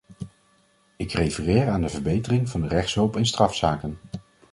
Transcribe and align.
Ik 0.97 1.11
refereer 1.11 1.69
aan 1.69 1.81
de 1.81 1.89
verbetering 1.89 2.49
van 2.49 2.61
de 2.61 2.67
rechtshulp 2.67 3.15
in 3.17 3.25
strafzaken. 3.25 3.97